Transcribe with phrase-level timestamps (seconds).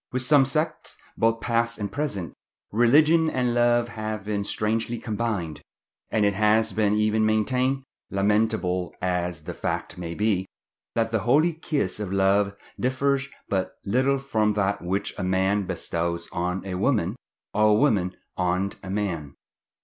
[0.11, 2.33] With some sects, both past and present,
[2.71, 5.61] religion and love have been strangely combined;
[6.09, 10.47] and it has even been maintained, lamentable as the fact may be,
[10.95, 16.27] that the holy kiss of love differs but little from that which a man bestows
[16.31, 17.15] on a woman,
[17.53, 19.35] or a woman on a man.